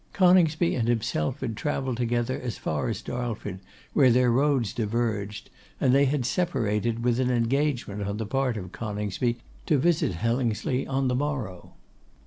Coningsby 0.13 0.73
and 0.73 0.87
himself 0.87 1.41
had 1.41 1.55
travelled 1.55 1.97
together 1.97 2.41
as 2.41 2.57
far 2.57 2.89
as 2.89 3.03
Darlford, 3.03 3.59
where 3.93 4.09
their 4.09 4.31
roads 4.31 4.73
diverged, 4.73 5.51
and 5.79 5.93
they 5.93 6.05
had 6.05 6.25
separated 6.25 7.03
with 7.03 7.19
an 7.19 7.29
engagement 7.29 8.01
on 8.01 8.17
the 8.17 8.25
part 8.25 8.57
of 8.57 8.71
Coningsby 8.71 9.37
to 9.67 9.77
visit 9.77 10.13
Hellingsley 10.13 10.87
on 10.87 11.07
the 11.07 11.13
morrow. 11.13 11.75